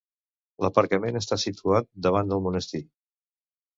[0.65, 2.83] L'aparcament està situat davant del monestir.